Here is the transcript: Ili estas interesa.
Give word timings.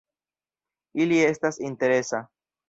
Ili 1.05 1.19
estas 1.27 1.61
interesa. 1.69 2.25